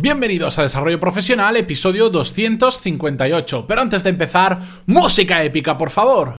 Bienvenidos 0.00 0.56
a 0.60 0.62
Desarrollo 0.62 1.00
Profesional, 1.00 1.56
episodio 1.56 2.08
258. 2.08 3.66
Pero 3.66 3.80
antes 3.80 4.04
de 4.04 4.10
empezar, 4.10 4.60
música 4.86 5.42
épica, 5.42 5.76
por 5.76 5.90
favor. 5.90 6.37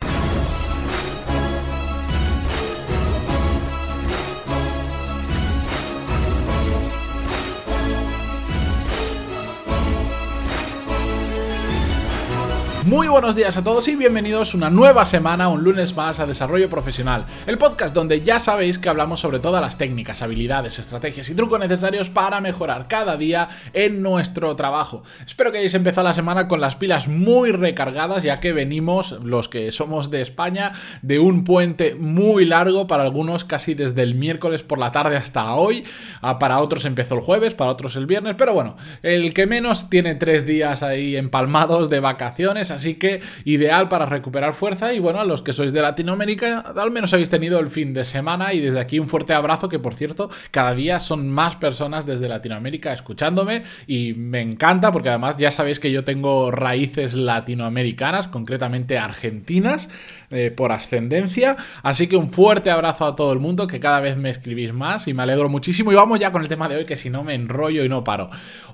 Muy 12.88 13.06
buenos 13.06 13.36
días 13.36 13.54
a 13.58 13.62
todos 13.62 13.86
y 13.88 13.96
bienvenidos 13.96 14.54
una 14.54 14.70
nueva 14.70 15.04
semana, 15.04 15.50
un 15.50 15.62
lunes 15.62 15.94
más 15.94 16.20
a 16.20 16.26
Desarrollo 16.26 16.70
Profesional, 16.70 17.26
el 17.46 17.58
podcast 17.58 17.94
donde 17.94 18.22
ya 18.22 18.40
sabéis 18.40 18.78
que 18.78 18.88
hablamos 18.88 19.20
sobre 19.20 19.40
todas 19.40 19.60
las 19.60 19.76
técnicas, 19.76 20.22
habilidades, 20.22 20.78
estrategias 20.78 21.28
y 21.28 21.34
trucos 21.34 21.60
necesarios 21.60 22.08
para 22.08 22.40
mejorar 22.40 22.88
cada 22.88 23.18
día 23.18 23.50
en 23.74 24.00
nuestro 24.00 24.56
trabajo. 24.56 25.02
Espero 25.26 25.52
que 25.52 25.58
hayáis 25.58 25.74
empezado 25.74 26.06
la 26.06 26.14
semana 26.14 26.48
con 26.48 26.62
las 26.62 26.76
pilas 26.76 27.08
muy 27.08 27.52
recargadas 27.52 28.22
ya 28.22 28.40
que 28.40 28.54
venimos, 28.54 29.12
los 29.22 29.50
que 29.50 29.70
somos 29.70 30.10
de 30.10 30.22
España, 30.22 30.72
de 31.02 31.18
un 31.18 31.44
puente 31.44 31.94
muy 31.94 32.46
largo, 32.46 32.86
para 32.86 33.02
algunos 33.02 33.44
casi 33.44 33.74
desde 33.74 34.02
el 34.02 34.14
miércoles 34.14 34.62
por 34.62 34.78
la 34.78 34.92
tarde 34.92 35.18
hasta 35.18 35.54
hoy, 35.56 35.84
ah, 36.22 36.38
para 36.38 36.58
otros 36.60 36.86
empezó 36.86 37.16
el 37.16 37.20
jueves, 37.20 37.52
para 37.52 37.70
otros 37.70 37.96
el 37.96 38.06
viernes, 38.06 38.34
pero 38.38 38.54
bueno, 38.54 38.76
el 39.02 39.34
que 39.34 39.46
menos 39.46 39.90
tiene 39.90 40.14
tres 40.14 40.46
días 40.46 40.82
ahí 40.82 41.16
empalmados 41.16 41.90
de 41.90 42.00
vacaciones, 42.00 42.77
así 42.78 42.94
que 42.94 43.20
ideal 43.44 43.88
para 43.88 44.06
recuperar 44.06 44.54
fuerza 44.54 44.94
y 44.94 45.00
bueno, 45.00 45.20
a 45.20 45.24
los 45.24 45.42
que 45.42 45.52
sois 45.52 45.72
de 45.72 45.82
Latinoamérica, 45.82 46.60
al 46.60 46.90
menos 46.90 47.12
habéis 47.12 47.28
tenido 47.28 47.58
el 47.58 47.68
fin 47.68 47.92
de 47.92 48.04
semana 48.04 48.54
y 48.54 48.60
desde 48.60 48.80
aquí 48.80 48.98
un 48.98 49.08
fuerte 49.08 49.34
abrazo 49.34 49.68
que 49.68 49.78
por 49.78 49.94
cierto, 49.94 50.30
cada 50.50 50.74
día 50.74 51.00
son 51.00 51.28
más 51.28 51.56
personas 51.56 52.06
desde 52.06 52.28
Latinoamérica 52.28 52.92
escuchándome 52.92 53.64
y 53.86 54.14
me 54.14 54.40
encanta 54.40 54.92
porque 54.92 55.08
además 55.08 55.36
ya 55.38 55.50
sabéis 55.50 55.80
que 55.80 55.90
yo 55.90 56.04
tengo 56.04 56.50
raíces 56.50 57.14
latinoamericanas, 57.14 58.28
concretamente 58.28 58.98
argentinas, 58.98 59.88
eh, 60.30 60.50
por 60.50 60.72
ascendencia, 60.72 61.56
así 61.82 62.06
que 62.06 62.16
un 62.16 62.28
fuerte 62.28 62.70
abrazo 62.70 63.06
a 63.06 63.16
todo 63.16 63.32
el 63.32 63.40
mundo 63.40 63.66
que 63.66 63.80
cada 63.80 64.00
vez 64.00 64.16
me 64.16 64.30
escribís 64.30 64.72
más 64.72 65.08
y 65.08 65.14
me 65.14 65.22
alegro 65.22 65.48
muchísimo 65.48 65.90
y 65.90 65.94
vamos 65.94 66.20
ya 66.20 66.32
con 66.32 66.42
el 66.42 66.48
tema 66.48 66.68
de 66.68 66.76
hoy 66.76 66.84
que 66.84 66.96
si 66.96 67.10
no 67.10 67.24
me 67.24 67.34
enrollo 67.34 67.84
y 67.84 67.88
no 67.88 68.04
paro. 68.04 68.30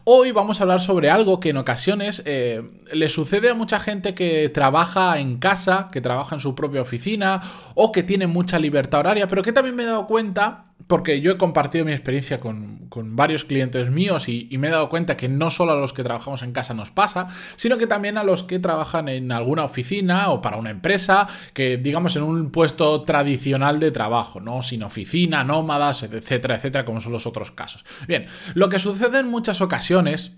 Hoy 0.07 0.33
vamos 0.33 0.61
a 0.61 0.65
hablar 0.65 0.81
sobre 0.83 1.09
algo 1.09 1.41
que 1.41 1.49
en 1.49 1.57
ocasiones 1.57 2.23
eh, 2.27 2.63
le 2.93 3.09
sucede 3.09 3.49
a 3.49 3.55
mucha 3.55 3.81
gente 3.81 3.94
que 4.03 4.49
trabaja 4.49 5.19
en 5.19 5.39
casa, 5.39 5.89
que 5.93 6.01
trabaja 6.01 6.37
en 6.37 6.41
su 6.41 6.55
propia 6.55 6.83
oficina 6.83 7.41
o 7.75 7.93
que 7.93 8.03
tiene 8.03 8.27
mucha 8.27 8.59
libertad 8.59 9.01
horaria, 9.01 9.29
pero 9.29 9.43
que 9.43 9.53
también 9.53 9.77
me 9.77 9.85
he 9.85 9.87
dado 9.87 10.07
cuenta, 10.07 10.67
porque 10.87 11.21
yo 11.21 11.33
he 11.33 11.39
compartido 11.39 11.85
mi 11.85 11.93
experiencia 11.93 12.41
con, 12.41 12.75
varios 13.17 13.45
clientes 13.45 13.91
míos 13.91 14.29
y, 14.29 14.47
y, 14.51 14.59
me 14.59 14.69
he 14.69 14.71
dado 14.71 14.89
cuenta 14.89 15.17
que 15.17 15.29
no 15.29 15.51
solo 15.51 15.73
a 15.73 15.77
los 15.77 15.93
que 15.93 16.05
trabajamos 16.05 16.43
en 16.43 16.53
casa 16.53 16.75
nos 16.75 16.91
pasa, 16.91 17.29
sino 17.57 17.77
que 17.77 17.87
también 17.87 18.19
a 18.19 18.25
los 18.25 18.43
que 18.43 18.59
trabajan 18.59 19.09
en 19.09 19.33
alguna 19.33 19.65
oficina 19.65 20.31
o 20.31 20.41
para 20.41 20.59
una 20.59 20.71
empresa, 20.71 21.27
que 21.55 21.77
digamos 21.77 22.15
en 22.17 22.23
un 22.23 22.51
puesto 22.51 23.03
tradicional 23.03 23.81
de 23.81 23.91
trabajo, 23.91 24.41
¿no? 24.41 24.63
Sin 24.63 24.83
oficina, 24.83 25.43
nómadas, 25.43 26.03
etcétera, 26.03 26.57
etcétera, 26.57 26.85
como 26.85 27.01
son 27.01 27.13
los 27.13 27.27
otros 27.27 27.51
casos. 27.51 27.85
Bien, 28.07 28.27
lo 28.55 28.69
que 28.69 28.79
sucede 28.79 29.21
en 29.21 29.29
muchas 29.29 29.61
ocasiones 29.61 30.37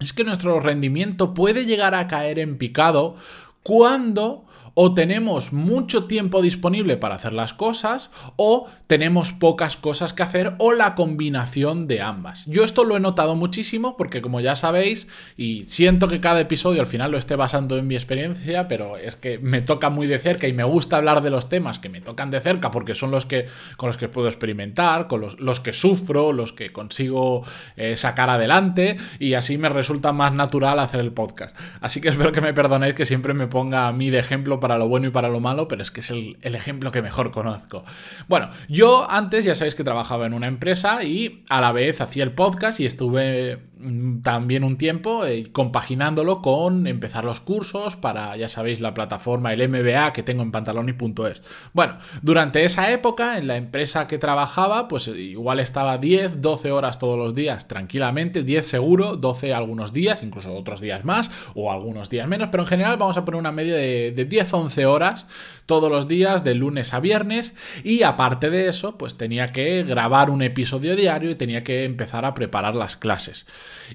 es 0.00 0.12
que 0.12 0.24
nuestro 0.24 0.60
rendimiento 0.60 1.34
puede 1.34 1.66
llegar 1.66 1.94
a 1.94 2.06
caer 2.06 2.38
en 2.38 2.58
picado 2.58 3.16
cuando 3.62 4.44
o 4.74 4.94
tenemos 4.94 5.52
mucho 5.52 6.04
tiempo 6.04 6.42
disponible 6.42 6.96
para 6.96 7.14
hacer 7.14 7.32
las 7.32 7.54
cosas 7.54 8.10
o 8.36 8.66
tenemos 8.86 9.32
pocas 9.32 9.76
cosas 9.76 10.12
que 10.12 10.22
hacer 10.22 10.54
o 10.58 10.72
la 10.72 10.94
combinación 10.94 11.86
de 11.86 12.02
ambas. 12.02 12.44
Yo 12.46 12.64
esto 12.64 12.84
lo 12.84 12.96
he 12.96 13.00
notado 13.00 13.36
muchísimo 13.36 13.96
porque 13.96 14.20
como 14.20 14.40
ya 14.40 14.56
sabéis 14.56 15.08
y 15.36 15.64
siento 15.64 16.08
que 16.08 16.20
cada 16.20 16.40
episodio 16.40 16.80
al 16.80 16.86
final 16.86 17.12
lo 17.12 17.18
esté 17.18 17.36
basando 17.36 17.78
en 17.78 17.86
mi 17.86 17.94
experiencia, 17.94 18.68
pero 18.68 18.96
es 18.96 19.16
que 19.16 19.38
me 19.38 19.62
toca 19.62 19.90
muy 19.90 20.06
de 20.06 20.18
cerca 20.18 20.48
y 20.48 20.52
me 20.52 20.64
gusta 20.64 20.96
hablar 20.96 21.22
de 21.22 21.30
los 21.30 21.48
temas 21.48 21.78
que 21.78 21.88
me 21.88 22.00
tocan 22.00 22.30
de 22.30 22.40
cerca 22.40 22.70
porque 22.70 22.94
son 22.94 23.10
los 23.10 23.26
que 23.26 23.46
con 23.76 23.88
los 23.88 23.96
que 23.96 24.08
puedo 24.08 24.28
experimentar, 24.28 25.06
con 25.06 25.20
los, 25.20 25.60
que 25.60 25.72
sufro, 25.72 26.32
los 26.32 26.52
que 26.52 26.72
consigo 26.72 27.44
eh, 27.76 27.96
sacar 27.96 28.28
adelante 28.28 28.96
y 29.18 29.34
así 29.34 29.56
me 29.56 29.68
resulta 29.68 30.12
más 30.12 30.32
natural 30.32 30.78
hacer 30.80 31.00
el 31.00 31.12
podcast. 31.12 31.56
Así 31.80 32.00
que 32.00 32.08
espero 32.08 32.32
que 32.32 32.40
me 32.40 32.52
perdonéis 32.52 32.94
que 32.94 33.06
siempre 33.06 33.34
me 33.34 33.46
ponga 33.46 33.88
a 33.88 33.92
mí 33.92 34.10
de 34.10 34.18
ejemplo 34.18 34.60
para 34.64 34.78
lo 34.78 34.88
bueno 34.88 35.08
y 35.08 35.10
para 35.10 35.28
lo 35.28 35.40
malo, 35.40 35.68
pero 35.68 35.82
es 35.82 35.90
que 35.90 36.00
es 36.00 36.08
el, 36.08 36.38
ejemplo 36.40 36.90
que 36.90 37.02
mejor 37.02 37.30
conozco. 37.30 37.84
Bueno, 38.28 38.48
yo 38.66 39.06
antes 39.10 39.44
ya 39.44 39.54
sabéis 39.54 39.74
que 39.74 39.84
trabajaba 39.84 40.24
en 40.24 40.32
una 40.32 40.46
empresa 40.46 41.04
y 41.04 41.44
a 41.50 41.60
la 41.60 41.70
vez 41.70 42.00
hacía 42.00 42.24
el 42.24 42.32
podcast 42.32 42.80
y 42.80 42.86
estuve 42.86 43.58
mm, 43.76 44.22
también 44.22 44.64
un 44.64 44.78
tiempo 44.78 45.26
eh, 45.26 45.50
compaginándolo 45.52 46.40
con 46.40 46.86
empezar 46.86 47.26
los 47.26 47.40
cursos 47.40 47.96
para, 47.96 48.38
ya 48.38 48.48
sabéis, 48.48 48.80
la 48.80 48.94
plataforma, 48.94 49.52
el 49.52 49.68
MBA 49.68 50.14
que 50.14 50.22
tengo 50.22 50.42
en 50.42 50.50
pantaloni.es. 50.50 51.42
Bueno, 51.74 51.98
durante 52.22 52.64
esa 52.64 52.90
época, 52.90 53.36
en 53.36 53.46
la 53.46 53.58
empresa 53.58 54.06
que 54.06 54.16
trabajaba, 54.16 54.88
pues 54.88 55.08
igual 55.08 55.60
estaba 55.60 55.98
10, 55.98 56.40
12 56.40 56.72
horas 56.72 56.98
todos 56.98 57.18
los 57.18 57.34
días, 57.34 57.68
tranquilamente, 57.68 58.44
10 58.44 58.66
seguro, 58.66 59.16
12 59.16 59.52
algunos 59.52 59.92
días, 59.92 60.22
incluso 60.22 60.54
otros 60.54 60.80
días 60.80 61.04
más, 61.04 61.30
o 61.54 61.70
algunos 61.70 62.08
días 62.08 62.26
menos, 62.26 62.48
pero 62.50 62.62
en 62.62 62.68
general 62.68 62.96
vamos 62.96 63.18
a 63.18 63.26
poner 63.26 63.38
una 63.38 63.52
media 63.52 63.74
de, 63.74 64.12
de 64.12 64.24
10 64.24 64.53
11 64.54 64.86
horas 64.86 65.26
todos 65.66 65.90
los 65.90 66.08
días 66.08 66.44
de 66.44 66.54
lunes 66.54 66.94
a 66.94 67.00
viernes 67.00 67.54
y 67.82 68.02
aparte 68.02 68.50
de 68.50 68.68
eso 68.68 68.96
pues 68.98 69.16
tenía 69.16 69.48
que 69.48 69.82
grabar 69.82 70.30
un 70.30 70.42
episodio 70.42 70.96
diario 70.96 71.30
y 71.30 71.34
tenía 71.34 71.64
que 71.64 71.84
empezar 71.84 72.24
a 72.24 72.34
preparar 72.34 72.74
las 72.74 72.96
clases. 72.96 73.46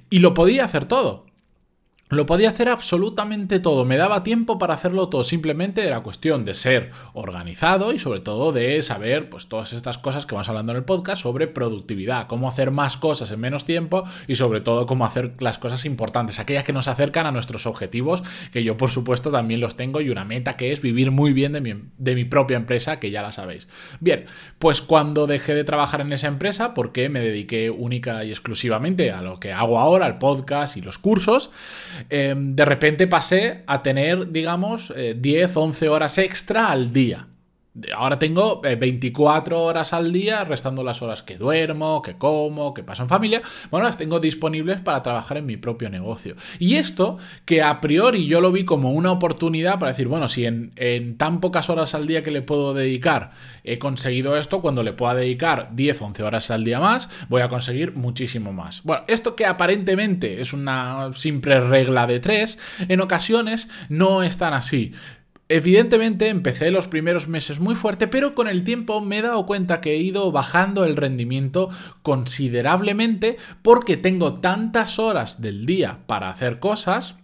Y 0.09 0.19
lo 0.19 0.33
podía 0.33 0.65
hacer 0.65 0.85
todo. 0.85 1.28
Lo 2.11 2.25
podía 2.25 2.49
hacer 2.49 2.69
absolutamente 2.69 3.59
todo, 3.59 3.85
me 3.85 3.95
daba 3.95 4.23
tiempo 4.23 4.57
para 4.57 4.73
hacerlo 4.73 5.09
todo, 5.09 5.23
simplemente 5.23 5.85
era 5.85 5.99
cuestión 5.99 6.43
de 6.43 6.55
ser 6.55 6.89
organizado 7.13 7.93
y 7.93 7.99
sobre 7.99 8.19
todo 8.19 8.51
de 8.51 8.81
saber 8.81 9.29
pues 9.29 9.45
todas 9.45 9.73
estas 9.73 9.99
cosas 9.99 10.25
que 10.25 10.33
vamos 10.33 10.49
hablando 10.49 10.71
en 10.71 10.79
el 10.79 10.85
podcast 10.85 11.21
sobre 11.21 11.45
productividad, 11.45 12.25
cómo 12.25 12.47
hacer 12.47 12.71
más 12.71 12.97
cosas 12.97 13.29
en 13.29 13.39
menos 13.39 13.63
tiempo 13.63 14.05
y 14.27 14.37
sobre 14.37 14.59
todo 14.59 14.87
cómo 14.87 15.05
hacer 15.05 15.35
las 15.37 15.59
cosas 15.59 15.85
importantes, 15.85 16.39
aquellas 16.39 16.63
que 16.63 16.73
nos 16.73 16.87
acercan 16.87 17.27
a 17.27 17.31
nuestros 17.31 17.67
objetivos, 17.67 18.23
que 18.51 18.63
yo 18.63 18.75
por 18.75 18.89
supuesto 18.89 19.29
también 19.29 19.59
los 19.59 19.75
tengo 19.75 20.01
y 20.01 20.09
una 20.09 20.25
meta 20.25 20.53
que 20.53 20.71
es 20.71 20.81
vivir 20.81 21.11
muy 21.11 21.31
bien 21.31 21.53
de 21.53 21.61
mi, 21.61 21.75
de 21.99 22.15
mi 22.15 22.25
propia 22.25 22.57
empresa, 22.57 22.97
que 22.97 23.11
ya 23.11 23.21
la 23.21 23.31
sabéis. 23.31 23.67
Bien, 23.99 24.25
pues 24.57 24.81
cuando 24.81 25.27
dejé 25.27 25.53
de 25.53 25.63
trabajar 25.63 26.01
en 26.01 26.11
esa 26.11 26.27
empresa, 26.27 26.73
porque 26.73 27.07
me 27.07 27.19
dediqué 27.19 27.69
única 27.69 28.23
y 28.23 28.31
exclusivamente 28.31 29.11
a 29.11 29.21
lo 29.21 29.39
que 29.39 29.53
hago 29.53 29.77
ahora, 29.77 30.07
al 30.07 30.17
podcast 30.17 30.75
y 30.75 30.81
los 30.81 30.97
cursos, 30.97 31.51
Em, 32.09 32.51
de 32.51 32.65
repente 32.65 33.07
pasé 33.07 33.63
a 33.67 33.81
tener, 33.81 34.31
digamos, 34.31 34.93
10, 35.15 35.49
eh, 35.49 35.59
11 35.59 35.89
horas 35.89 36.17
extra 36.17 36.67
al 36.71 36.93
día. 36.93 37.28
Ahora 37.95 38.19
tengo 38.19 38.61
24 38.61 39.55
eh, 39.55 39.59
horas 39.59 39.93
al 39.93 40.11
día, 40.11 40.43
restando 40.43 40.83
las 40.83 41.01
horas 41.01 41.23
que 41.23 41.37
duermo, 41.37 42.01
que 42.01 42.15
como, 42.17 42.73
que 42.73 42.83
paso 42.83 43.03
en 43.03 43.09
familia. 43.09 43.41
Bueno, 43.71 43.85
las 43.85 43.97
tengo 43.97 44.19
disponibles 44.19 44.81
para 44.81 45.03
trabajar 45.03 45.37
en 45.37 45.45
mi 45.45 45.57
propio 45.57 45.89
negocio. 45.89 46.35
Y 46.59 46.75
esto, 46.75 47.17
que 47.45 47.61
a 47.61 47.81
priori 47.81 48.27
yo 48.27 48.41
lo 48.41 48.51
vi 48.51 48.65
como 48.65 48.91
una 48.91 49.11
oportunidad 49.11 49.79
para 49.79 49.91
decir, 49.91 50.07
bueno, 50.07 50.27
si 50.27 50.45
en, 50.45 51.17
tan 51.17 51.39
pocas 51.39 51.69
horas 51.69 51.95
al 51.95 52.07
día 52.07 52.23
que 52.23 52.31
le 52.31 52.41
puedo 52.41 52.73
dedicar 52.73 53.31
he 53.63 53.77
conseguido 53.77 54.37
esto, 54.37 54.61
cuando 54.61 54.83
le 54.83 54.93
pueda 54.93 55.13
dedicar 55.13 55.69
10, 55.73 56.01
11 56.01 56.23
horas 56.23 56.51
al 56.51 56.63
día 56.63 56.79
más, 56.79 57.09
voy 57.29 57.41
a 57.41 57.49
conseguir 57.49 57.95
muchísimo 57.95 58.53
más. 58.53 58.81
Bueno, 58.83 59.03
esto 59.07 59.35
que 59.35 59.45
aparentemente 59.45 60.41
es 60.41 60.53
una 60.53 61.11
simple 61.13 61.59
regla 61.59 62.07
de 62.07 62.19
tres, 62.19 62.57
en 62.87 63.01
ocasiones 63.01 63.67
no 63.89 64.23
es 64.23 64.37
tan 64.37 64.53
así. 64.53 64.93
Evidentemente 65.51 66.27
empecé 66.27 66.69
los 66.69 66.87
primeros 66.87 67.27
meses 67.27 67.59
muy 67.59 67.73
fuerte, 67.73 68.07
pero 68.07 68.35
con 68.35 68.47
el 68.47 68.63
tiempo 68.63 69.01
me 69.01 69.17
he 69.17 69.21
dado 69.23 69.47
cuenta 69.47 69.81
que 69.81 69.93
he 69.93 69.97
ido 69.97 70.31
bajando 70.31 70.85
el 70.85 70.95
rendimiento 70.95 71.69
considerablemente 72.03 73.37
porque 73.63 73.97
tengo 73.97 74.35
tantas 74.35 74.99
horas 74.99 75.41
del 75.41 75.65
día 75.65 76.01
para 76.05 76.29
hacer 76.29 76.59
cosas 76.59 77.15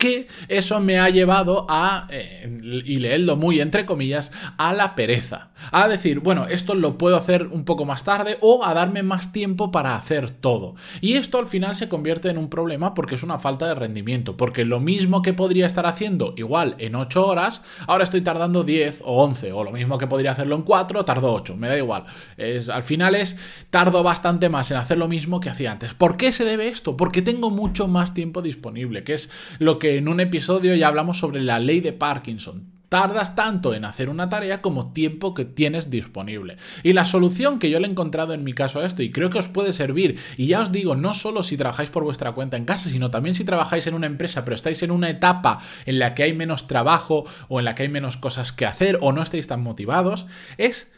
que 0.00 0.28
eso 0.48 0.80
me 0.80 0.98
ha 0.98 1.10
llevado 1.10 1.66
a, 1.68 2.08
eh, 2.10 2.58
y 2.86 2.98
leerlo 2.98 3.36
muy 3.36 3.60
entre 3.60 3.84
comillas, 3.84 4.32
a 4.56 4.72
la 4.72 4.94
pereza. 4.94 5.50
A 5.70 5.88
decir, 5.88 6.20
bueno, 6.20 6.46
esto 6.46 6.74
lo 6.74 6.96
puedo 6.96 7.16
hacer 7.16 7.48
un 7.48 7.64
poco 7.64 7.84
más 7.84 8.02
tarde 8.02 8.38
o 8.40 8.64
a 8.64 8.72
darme 8.72 9.02
más 9.02 9.30
tiempo 9.32 9.70
para 9.70 9.94
hacer 9.94 10.30
todo. 10.30 10.74
Y 11.02 11.14
esto 11.14 11.38
al 11.38 11.46
final 11.46 11.76
se 11.76 11.90
convierte 11.90 12.30
en 12.30 12.38
un 12.38 12.48
problema 12.48 12.94
porque 12.94 13.14
es 13.14 13.22
una 13.22 13.38
falta 13.38 13.66
de 13.66 13.74
rendimiento. 13.74 14.38
Porque 14.38 14.64
lo 14.64 14.80
mismo 14.80 15.20
que 15.20 15.34
podría 15.34 15.66
estar 15.66 15.86
haciendo 15.86 16.32
igual 16.38 16.76
en 16.78 16.94
8 16.94 17.26
horas, 17.26 17.62
ahora 17.86 18.04
estoy 18.04 18.22
tardando 18.22 18.64
10 18.64 19.02
o 19.04 19.22
11. 19.22 19.52
O 19.52 19.64
lo 19.64 19.72
mismo 19.72 19.98
que 19.98 20.06
podría 20.06 20.32
hacerlo 20.32 20.56
en 20.56 20.62
4, 20.62 21.04
tardo 21.04 21.34
8. 21.34 21.56
Me 21.56 21.68
da 21.68 21.76
igual. 21.76 22.06
Es, 22.38 22.70
al 22.70 22.82
final 22.82 23.14
es, 23.14 23.36
tardo 23.68 24.02
bastante 24.02 24.48
más 24.48 24.70
en 24.70 24.78
hacer 24.78 24.96
lo 24.96 25.08
mismo 25.08 25.40
que 25.40 25.50
hacía 25.50 25.72
antes. 25.72 25.92
¿Por 25.92 26.16
qué 26.16 26.32
se 26.32 26.44
debe 26.44 26.68
esto? 26.68 26.96
Porque 26.96 27.20
tengo 27.20 27.50
mucho 27.50 27.86
más 27.88 28.14
tiempo 28.14 28.40
disponible, 28.40 29.04
que 29.04 29.12
es 29.12 29.30
lo 29.58 29.78
que 29.78 29.89
en 29.96 30.08
un 30.08 30.20
episodio 30.20 30.74
ya 30.74 30.88
hablamos 30.88 31.18
sobre 31.18 31.40
la 31.40 31.58
ley 31.58 31.80
de 31.80 31.92
Parkinson. 31.92 32.80
tardas 32.90 33.36
tanto 33.36 33.72
en 33.72 33.84
hacer 33.84 34.08
una 34.08 34.28
tarea 34.28 34.60
como 34.60 34.92
tiempo 34.92 35.32
que 35.32 35.44
tienes 35.44 35.90
disponible. 35.90 36.56
Y 36.82 36.92
la 36.92 37.06
solución 37.06 37.60
que 37.60 37.70
yo 37.70 37.78
le 37.78 37.86
he 37.86 37.90
encontrado 37.90 38.34
en 38.34 38.42
mi 38.42 38.52
caso 38.52 38.80
a 38.80 38.84
esto, 38.84 39.02
y 39.04 39.12
creo 39.12 39.30
que 39.30 39.38
os 39.38 39.46
puede 39.46 39.72
servir, 39.72 40.18
y 40.36 40.48
ya 40.48 40.60
os 40.60 40.72
digo, 40.72 40.96
no 40.96 41.14
solo 41.14 41.44
si 41.44 41.56
trabajáis 41.56 41.88
por 41.88 42.02
vuestra 42.02 42.32
cuenta 42.32 42.56
en 42.56 42.64
casa, 42.64 42.90
sino 42.90 43.10
también 43.12 43.36
si 43.36 43.44
trabajáis 43.44 43.86
en 43.86 43.94
una 43.94 44.08
empresa, 44.08 44.44
pero 44.44 44.56
estáis 44.56 44.82
en 44.82 44.90
una 44.90 45.08
etapa 45.08 45.60
en 45.86 46.00
la 46.00 46.14
que 46.14 46.24
hay 46.24 46.32
menos 46.32 46.66
trabajo 46.66 47.24
o 47.48 47.60
en 47.60 47.64
la 47.64 47.76
que 47.76 47.84
hay 47.84 47.88
menos 47.88 48.16
cosas 48.16 48.50
que 48.50 48.66
hacer 48.66 48.98
o 49.00 49.12
no 49.12 49.22
estáis 49.22 49.46
tan 49.46 49.62
motivados, 49.62 50.26
es 50.58 50.90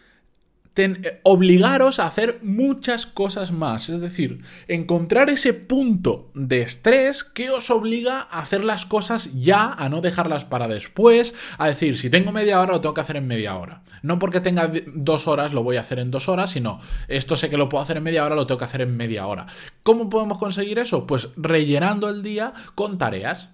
eh, 0.76 1.20
obligaros 1.22 1.98
a 1.98 2.06
hacer 2.06 2.38
muchas 2.42 3.06
cosas 3.06 3.52
más. 3.52 3.88
Es 3.88 4.00
decir, 4.00 4.42
encontrar 4.69 5.28
ese 5.30 5.52
punto 5.52 6.30
de 6.34 6.62
estrés 6.62 7.24
que 7.24 7.50
os 7.50 7.70
obliga 7.70 8.26
a 8.30 8.40
hacer 8.40 8.64
las 8.64 8.86
cosas 8.86 9.30
ya, 9.34 9.72
a 9.72 9.88
no 9.88 10.00
dejarlas 10.00 10.44
para 10.44 10.69
después, 10.69 11.34
a 11.58 11.66
decir, 11.66 11.98
si 11.98 12.10
tengo 12.10 12.32
media 12.32 12.60
hora 12.60 12.72
lo 12.72 12.80
tengo 12.80 12.94
que 12.94 13.00
hacer 13.02 13.16
en 13.16 13.26
media 13.26 13.56
hora. 13.56 13.82
No 14.02 14.19
porque 14.19 14.40
tenga 14.40 14.70
dos 14.94 15.28
horas 15.28 15.52
lo 15.52 15.62
voy 15.62 15.76
a 15.76 15.80
hacer 15.80 15.98
en 15.98 16.10
dos 16.10 16.28
horas, 16.28 16.50
sino 16.50 16.80
esto 17.08 17.36
sé 17.36 17.50
que 17.50 17.56
lo 17.56 17.69
puedo 17.69 17.82
hacer 17.82 17.98
en 17.98 18.04
media 18.04 18.24
hora, 18.24 18.34
lo 18.34 18.46
tengo 18.46 18.58
que 18.58 18.64
hacer 18.64 18.80
en 18.80 18.96
media 18.96 19.26
hora. 19.26 19.46
¿Cómo 19.82 20.08
podemos 20.08 20.38
conseguir 20.38 20.78
eso? 20.78 21.06
Pues 21.06 21.28
rellenando 21.36 22.08
el 22.08 22.22
día 22.22 22.54
con 22.74 22.98
tareas. 22.98 23.50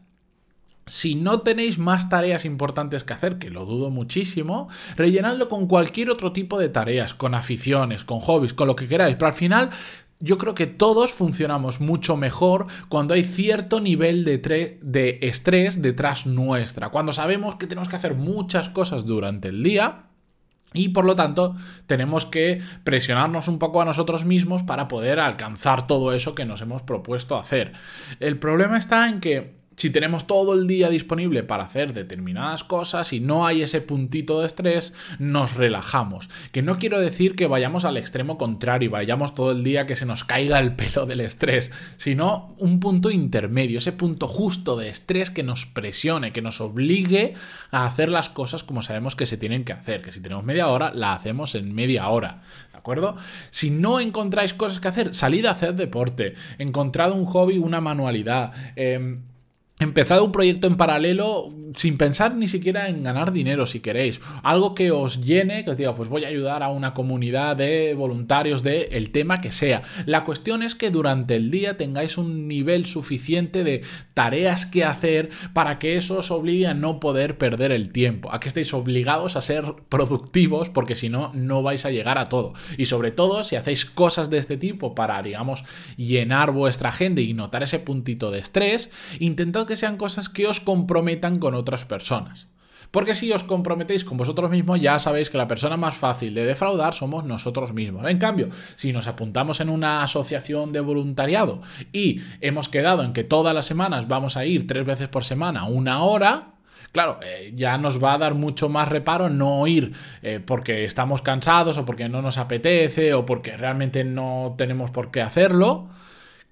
Si 0.88 1.14
no 1.14 1.40
tenéis 1.42 1.78
más 1.78 2.08
tareas 2.08 2.44
importantes 2.44 3.04
que 3.04 3.12
hacer, 3.12 3.38
que 3.38 3.50
lo 3.50 3.64
dudo 3.64 3.90
muchísimo, 3.90 4.68
rellenadlo 4.96 5.48
con 5.48 5.66
cualquier 5.66 6.10
otro 6.10 6.32
tipo 6.32 6.58
de 6.58 6.68
tareas, 6.68 7.14
con 7.14 7.34
aficiones, 7.34 8.04
con 8.04 8.20
hobbies, 8.20 8.54
con 8.54 8.66
lo 8.66 8.76
que 8.76 8.88
queráis. 8.88 9.16
Pero 9.16 9.26
al 9.26 9.32
final 9.32 9.70
yo 10.20 10.38
creo 10.38 10.54
que 10.54 10.66
todos 10.66 11.12
funcionamos 11.12 11.80
mucho 11.80 12.16
mejor 12.16 12.66
cuando 12.88 13.14
hay 13.14 13.24
cierto 13.24 13.80
nivel 13.80 14.24
de, 14.24 14.78
de, 14.82 15.18
estrés 15.22 15.80
detrás 15.80 16.26
nuestra, 16.26 16.88
cuando 16.88 17.12
sabemos 17.12 17.56
que 17.56 17.66
tenemos 17.66 17.88
que 17.88 17.96
hacer 17.96 18.14
muchas 18.14 18.68
cosas 18.68 19.04
durante 19.04 19.48
el 19.48 19.62
día. 19.62 20.04
Y 20.74 20.90
por 20.90 21.06
lo 21.06 21.14
tanto 21.14 21.56
tenemos 21.86 22.26
que 22.26 22.60
presionarnos 22.84 23.48
un 23.48 23.58
poco 23.58 23.80
a 23.80 23.86
nosotros 23.86 24.26
mismos 24.26 24.62
para 24.62 24.86
poder 24.86 25.18
alcanzar 25.18 25.86
todo 25.86 26.12
eso 26.12 26.34
que 26.34 26.44
nos 26.44 26.60
hemos 26.60 26.82
propuesto 26.82 27.38
hacer. 27.38 27.72
El 28.20 28.38
problema 28.38 28.76
está 28.76 29.08
en 29.08 29.20
que 29.20 29.57
si 29.78 29.90
tenemos 29.90 30.26
todo 30.26 30.54
el 30.54 30.66
día 30.66 30.90
disponible 30.90 31.44
para 31.44 31.62
hacer 31.62 31.92
determinadas 31.92 32.64
cosas 32.64 33.12
y 33.12 33.20
no 33.20 33.46
hay 33.46 33.62
ese 33.62 33.80
puntito 33.80 34.40
de 34.40 34.48
estrés, 34.48 34.92
nos 35.20 35.54
relajamos. 35.54 36.28
Que 36.50 36.62
no 36.62 36.78
quiero 36.78 36.98
decir 36.98 37.36
que 37.36 37.46
vayamos 37.46 37.84
al 37.84 37.96
extremo 37.96 38.38
contrario 38.38 38.88
y 38.88 38.90
vayamos 38.90 39.36
todo 39.36 39.52
el 39.52 39.62
día 39.62 39.86
que 39.86 39.94
se 39.94 40.04
nos 40.04 40.24
caiga 40.24 40.58
el 40.58 40.74
pelo 40.74 41.06
del 41.06 41.20
estrés, 41.20 41.70
sino 41.96 42.56
un 42.58 42.80
punto 42.80 43.12
intermedio, 43.12 43.78
ese 43.78 43.92
punto 43.92 44.26
justo 44.26 44.76
de 44.76 44.88
estrés 44.88 45.30
que 45.30 45.44
nos 45.44 45.64
presione, 45.66 46.32
que 46.32 46.42
nos 46.42 46.60
obligue 46.60 47.34
a 47.70 47.86
hacer 47.86 48.08
las 48.08 48.28
cosas 48.28 48.64
como 48.64 48.82
sabemos 48.82 49.14
que 49.14 49.26
se 49.26 49.36
tienen 49.36 49.64
que 49.64 49.74
hacer, 49.74 50.02
que 50.02 50.10
si 50.10 50.20
tenemos 50.20 50.42
media 50.42 50.66
hora, 50.66 50.92
la 50.92 51.12
hacemos 51.12 51.54
en 51.54 51.72
media 51.72 52.08
hora. 52.08 52.42
¿De 52.72 52.78
acuerdo? 52.78 53.16
Si 53.50 53.70
no 53.70 54.00
encontráis 54.00 54.54
cosas 54.54 54.80
que 54.80 54.88
hacer, 54.88 55.14
salid 55.14 55.46
a 55.46 55.52
hacer 55.52 55.76
deporte, 55.76 56.34
encontrad 56.58 57.12
un 57.12 57.26
hobby, 57.26 57.58
una 57.58 57.80
manualidad. 57.80 58.52
Eh, 58.74 59.18
Empezad 59.80 60.22
un 60.22 60.32
proyecto 60.32 60.66
en 60.66 60.76
paralelo 60.76 61.52
sin 61.76 61.96
pensar 61.98 62.34
ni 62.34 62.48
siquiera 62.48 62.88
en 62.88 63.04
ganar 63.04 63.30
dinero 63.30 63.64
si 63.64 63.78
queréis. 63.78 64.20
Algo 64.42 64.74
que 64.74 64.90
os 64.90 65.24
llene, 65.24 65.64
que 65.64 65.70
os 65.70 65.76
diga, 65.76 65.94
pues 65.94 66.08
voy 66.08 66.24
a 66.24 66.28
ayudar 66.28 66.64
a 66.64 66.68
una 66.68 66.94
comunidad 66.94 67.56
de 67.56 67.94
voluntarios 67.94 68.64
de 68.64 68.88
el 68.92 69.12
tema 69.12 69.40
que 69.40 69.52
sea. 69.52 69.82
La 70.04 70.24
cuestión 70.24 70.64
es 70.64 70.74
que 70.74 70.90
durante 70.90 71.36
el 71.36 71.52
día 71.52 71.76
tengáis 71.76 72.18
un 72.18 72.48
nivel 72.48 72.86
suficiente 72.86 73.62
de 73.62 73.82
tareas 74.14 74.66
que 74.66 74.84
hacer 74.84 75.30
para 75.52 75.78
que 75.78 75.96
eso 75.96 76.18
os 76.18 76.32
obligue 76.32 76.66
a 76.66 76.74
no 76.74 76.98
poder 76.98 77.38
perder 77.38 77.70
el 77.70 77.92
tiempo, 77.92 78.32
a 78.32 78.40
que 78.40 78.48
estéis 78.48 78.74
obligados 78.74 79.36
a 79.36 79.42
ser 79.42 79.64
productivos 79.88 80.68
porque 80.68 80.96
si 80.96 81.08
no, 81.08 81.30
no 81.34 81.62
vais 81.62 81.84
a 81.84 81.92
llegar 81.92 82.18
a 82.18 82.28
todo. 82.28 82.54
Y 82.76 82.86
sobre 82.86 83.12
todo, 83.12 83.44
si 83.44 83.54
hacéis 83.54 83.84
cosas 83.84 84.28
de 84.28 84.38
este 84.38 84.56
tipo 84.56 84.96
para, 84.96 85.22
digamos, 85.22 85.62
llenar 85.96 86.50
vuestra 86.50 86.88
agenda 86.88 87.20
y 87.20 87.32
notar 87.32 87.62
ese 87.62 87.78
puntito 87.78 88.32
de 88.32 88.40
estrés, 88.40 88.90
intentad 89.20 89.67
que 89.68 89.76
sean 89.76 89.96
cosas 89.96 90.28
que 90.28 90.48
os 90.48 90.58
comprometan 90.58 91.38
con 91.38 91.54
otras 91.54 91.84
personas. 91.84 92.48
Porque 92.90 93.14
si 93.14 93.30
os 93.32 93.44
comprometéis 93.44 94.04
con 94.04 94.16
vosotros 94.16 94.50
mismos, 94.50 94.80
ya 94.80 94.98
sabéis 94.98 95.28
que 95.28 95.38
la 95.38 95.46
persona 95.46 95.76
más 95.76 95.94
fácil 95.94 96.34
de 96.34 96.46
defraudar 96.46 96.94
somos 96.94 97.24
nosotros 97.24 97.74
mismos. 97.74 98.08
En 98.08 98.18
cambio, 98.18 98.48
si 98.76 98.92
nos 98.92 99.06
apuntamos 99.06 99.60
en 99.60 99.68
una 99.68 100.02
asociación 100.02 100.72
de 100.72 100.80
voluntariado 100.80 101.60
y 101.92 102.22
hemos 102.40 102.68
quedado 102.68 103.02
en 103.02 103.12
que 103.12 103.24
todas 103.24 103.54
las 103.54 103.66
semanas 103.66 104.08
vamos 104.08 104.36
a 104.36 104.46
ir 104.46 104.66
tres 104.66 104.86
veces 104.86 105.08
por 105.08 105.24
semana 105.24 105.64
una 105.64 106.02
hora, 106.02 106.54
Claro, 106.90 107.20
eh, 107.22 107.52
ya 107.54 107.76
nos 107.76 108.02
va 108.02 108.14
a 108.14 108.18
dar 108.18 108.34
mucho 108.34 108.70
más 108.70 108.88
reparo 108.88 109.28
no 109.28 109.66
ir 109.66 109.92
eh, 110.22 110.40
porque 110.40 110.86
estamos 110.86 111.20
cansados 111.20 111.76
o 111.76 111.84
porque 111.84 112.08
no 112.08 112.22
nos 112.22 112.38
apetece 112.38 113.12
o 113.12 113.26
porque 113.26 113.58
realmente 113.58 114.04
no 114.04 114.54
tenemos 114.56 114.90
por 114.90 115.10
qué 115.10 115.20
hacerlo, 115.20 115.90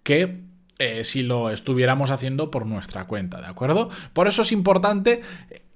que 0.02 0.42
eh, 0.78 1.04
si 1.04 1.22
lo 1.22 1.50
estuviéramos 1.50 2.10
haciendo 2.10 2.50
por 2.50 2.66
nuestra 2.66 3.04
cuenta, 3.04 3.40
¿de 3.40 3.46
acuerdo? 3.46 3.88
Por 4.12 4.28
eso 4.28 4.42
es 4.42 4.52
importante 4.52 5.22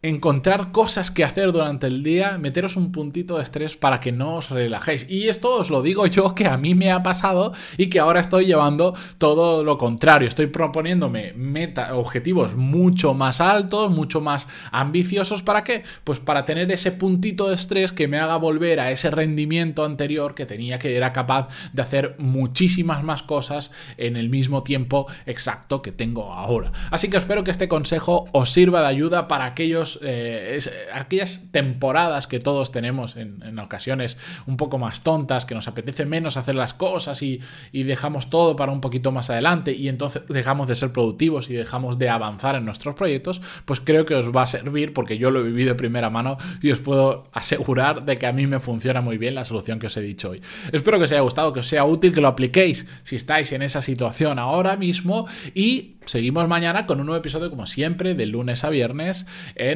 encontrar 0.02 0.72
cosas 0.72 1.10
que 1.10 1.24
hacer 1.24 1.52
durante 1.52 1.86
el 1.86 2.02
día, 2.02 2.38
meteros 2.38 2.76
un 2.76 2.90
puntito 2.90 3.36
de 3.36 3.42
estrés 3.42 3.76
para 3.76 4.00
que 4.00 4.12
no 4.12 4.36
os 4.36 4.48
relajéis. 4.48 5.06
Y 5.10 5.28
esto 5.28 5.58
os 5.58 5.68
lo 5.68 5.82
digo 5.82 6.06
yo 6.06 6.34
que 6.34 6.46
a 6.46 6.56
mí 6.56 6.74
me 6.74 6.90
ha 6.90 7.02
pasado 7.02 7.52
y 7.76 7.88
que 7.90 8.00
ahora 8.00 8.20
estoy 8.20 8.46
llevando 8.46 8.94
todo 9.18 9.62
lo 9.62 9.76
contrario. 9.76 10.26
Estoy 10.26 10.46
proponiéndome 10.46 11.34
meta, 11.34 11.94
objetivos 11.94 12.54
mucho 12.56 13.12
más 13.12 13.42
altos, 13.42 13.90
mucho 13.90 14.22
más 14.22 14.48
ambiciosos. 14.72 15.42
¿Para 15.42 15.64
qué? 15.64 15.82
Pues 16.04 16.18
para 16.18 16.46
tener 16.46 16.72
ese 16.72 16.92
puntito 16.92 17.48
de 17.48 17.56
estrés 17.56 17.92
que 17.92 18.08
me 18.08 18.18
haga 18.18 18.36
volver 18.36 18.80
a 18.80 18.90
ese 18.92 19.10
rendimiento 19.10 19.84
anterior 19.84 20.34
que 20.34 20.46
tenía 20.46 20.78
que 20.78 20.96
era 20.96 21.12
capaz 21.12 21.48
de 21.74 21.82
hacer 21.82 22.14
muchísimas 22.18 23.04
más 23.04 23.22
cosas 23.22 23.70
en 23.98 24.16
el 24.16 24.30
mismo 24.30 24.62
tiempo 24.62 25.06
exacto 25.26 25.82
que 25.82 25.92
tengo 25.92 26.32
ahora. 26.32 26.72
Así 26.90 27.10
que 27.10 27.18
espero 27.18 27.44
que 27.44 27.50
este 27.50 27.68
consejo 27.68 28.24
os 28.32 28.50
sirva 28.50 28.80
de 28.80 28.86
ayuda 28.86 29.28
para 29.28 29.44
aquellos 29.44 29.89
eh, 30.02 30.60
aquellas 30.92 31.42
temporadas 31.50 32.26
que 32.26 32.38
todos 32.38 32.72
tenemos 32.72 33.16
en, 33.16 33.58
ocasiones 33.58 34.16
un 34.46 34.56
poco 34.56 34.78
más 34.78 35.02
tontas, 35.02 35.44
que 35.44 35.54
nos 35.54 35.68
apetece 35.68 36.06
menos 36.06 36.36
hacer 36.36 36.54
las 36.54 36.74
cosas 36.74 37.22
y, 37.22 37.40
dejamos 37.72 38.30
todo 38.30 38.56
para 38.56 38.70
un 38.70 38.80
poquito 38.80 39.10
más 39.10 39.30
adelante 39.30 39.72
y 39.72 39.88
entonces 39.88 40.22
dejamos 40.28 40.68
de 40.68 40.76
ser 40.76 40.92
productivos 40.92 41.50
y 41.50 41.54
dejamos 41.54 41.98
de 41.98 42.08
avanzar 42.08 42.54
en 42.54 42.64
nuestros 42.64 42.94
proyectos, 42.94 43.40
pues 43.64 43.80
creo 43.80 44.04
que 44.06 44.14
os 44.14 44.34
va 44.34 44.42
a 44.42 44.46
servir 44.46 44.92
porque 44.92 45.18
yo 45.18 45.30
lo 45.30 45.40
he 45.40 45.42
vivido 45.42 45.70
de 45.70 45.74
primera 45.74 46.10
mano 46.10 46.36
y 46.62 46.70
os 46.70 46.80
puedo 46.80 47.28
asegurar 47.32 48.04
de 48.04 48.18
que 48.18 48.26
a 48.26 48.32
mí 48.32 48.46
me 48.46 48.60
funciona 48.60 49.00
muy 49.00 49.18
bien 49.18 49.34
la 49.34 49.44
solución 49.44 49.78
que 49.78 49.88
os 49.88 49.96
he 49.96 50.02
dicho 50.02 50.30
hoy. 50.30 50.40
Espero 50.72 50.98
que 50.98 51.04
os 51.04 51.12
haya 51.12 51.22
gustado, 51.22 51.52
que 51.52 51.60
os 51.60 51.66
sea 51.66 51.84
útil, 51.84 52.12
que 52.12 52.20
lo 52.20 52.28
apliquéis 52.28 52.86
si 53.02 53.16
estáis 53.16 53.52
en 53.52 53.62
esa 53.62 53.82
situación 53.82 54.38
ahora 54.38 54.76
mismo 54.76 55.26
y 55.54 55.96
seguimos 56.06 56.48
mañana 56.48 56.86
con 56.86 57.00
un 57.00 57.06
nuevo 57.06 57.20
episodio 57.20 57.50
como 57.50 57.66
siempre 57.66 58.14
de 58.14 58.26
lunes 58.26 58.64
a 58.64 58.70
viernes 58.70 59.26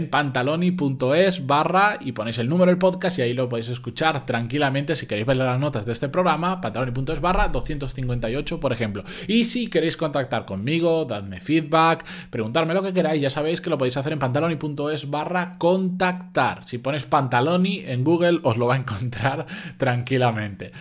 pantaloni.es 0.05 1.47
barra 1.47 1.99
y 2.01 2.13
ponéis 2.13 2.39
el 2.39 2.49
número 2.49 2.71
del 2.71 2.79
podcast 2.79 3.19
y 3.19 3.23
ahí 3.23 3.35
lo 3.35 3.49
podéis 3.49 3.69
escuchar 3.69 4.27
tranquilamente 4.27 4.95
si 4.95 5.07
queréis 5.07 5.27
ver 5.27 5.37
las 5.37 5.59
notas 5.59 5.87
de 5.87 5.93
este 5.93 6.09
programa, 6.09 6.61
pantaloni.es 6.61 7.21
barra 7.21 7.49
258 7.49 8.61
por 8.61 8.73
ejemplo. 8.73 9.05
Y 9.29 9.45
si 9.45 9.69
queréis 9.69 9.97
contactar 9.97 10.45
conmigo, 10.45 11.05
dadme 11.05 11.41
feedback, 11.41 12.05
preguntarme 12.31 12.75
lo 12.75 12.83
que 12.83 12.93
queráis, 12.93 13.21
ya 13.21 13.31
sabéis 13.31 13.61
que 13.61 13.71
lo 13.71 13.79
podéis 13.79 13.97
hacer 13.97 14.13
en 14.13 14.19
pantaloni.es 14.19 15.11
barra 15.11 15.57
contactar. 15.59 16.65
Si 16.65 16.79
pones 16.79 17.05
pantaloni 17.05 17.81
en 17.87 18.05
Google 18.05 18.41
os 18.43 18.57
lo 18.57 18.67
va 18.67 18.75
a 18.75 18.79
encontrar 18.79 19.47
tranquilamente. 19.77 20.73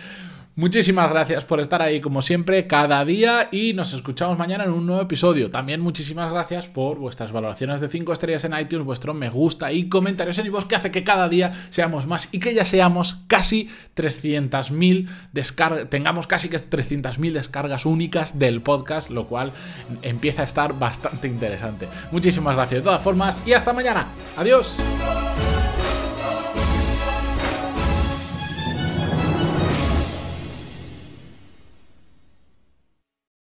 Muchísimas 0.56 1.10
gracias 1.10 1.44
por 1.44 1.58
estar 1.58 1.82
ahí 1.82 2.00
como 2.00 2.22
siempre 2.22 2.68
cada 2.68 3.04
día 3.04 3.48
y 3.50 3.72
nos 3.72 3.92
escuchamos 3.92 4.38
mañana 4.38 4.62
en 4.62 4.70
un 4.70 4.86
nuevo 4.86 5.02
episodio. 5.02 5.50
También 5.50 5.80
muchísimas 5.80 6.30
gracias 6.30 6.68
por 6.68 6.98
vuestras 6.98 7.32
valoraciones 7.32 7.80
de 7.80 7.88
5 7.88 8.12
estrellas 8.12 8.44
en 8.44 8.56
iTunes, 8.56 8.86
vuestro 8.86 9.14
me 9.14 9.28
gusta 9.30 9.72
y 9.72 9.88
comentarios 9.88 10.38
en 10.38 10.46
iVoox 10.46 10.66
que 10.66 10.76
hace 10.76 10.92
que 10.92 11.02
cada 11.02 11.28
día 11.28 11.50
seamos 11.70 12.06
más 12.06 12.28
y 12.30 12.38
que 12.38 12.54
ya 12.54 12.64
seamos 12.64 13.18
casi 13.26 13.68
300.000 13.96 15.08
descargas, 15.32 15.90
tengamos 15.90 16.28
casi 16.28 16.48
que 16.48 16.58
300.000 16.58 17.32
descargas 17.32 17.84
únicas 17.84 18.38
del 18.38 18.60
podcast, 18.60 19.10
lo 19.10 19.26
cual 19.26 19.50
empieza 20.02 20.42
a 20.42 20.44
estar 20.44 20.78
bastante 20.78 21.26
interesante. 21.26 21.88
Muchísimas 22.12 22.54
gracias 22.54 22.80
de 22.80 22.84
todas 22.84 23.02
formas 23.02 23.42
y 23.44 23.54
hasta 23.54 23.72
mañana. 23.72 24.06
Adiós. 24.36 24.80